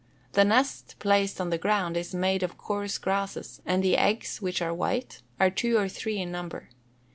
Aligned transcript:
The 0.31 0.43
nest, 0.43 0.95
placed 0.97 1.39
on 1.39 1.51
the 1.51 1.59
ground, 1.59 1.95
is 1.95 2.11
made 2.11 2.41
of 2.41 2.57
coarse 2.57 2.97
grasses, 2.97 3.61
and 3.67 3.83
the 3.83 3.95
eggs, 3.97 4.41
which 4.41 4.59
are 4.59 4.73
white, 4.73 5.21
are 5.39 5.51
two 5.51 5.77
or 5.77 5.87
three 5.87 6.17
in 6.17 6.31
number. 6.31 6.69